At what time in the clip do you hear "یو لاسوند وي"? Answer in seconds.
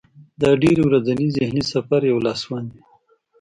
2.11-2.83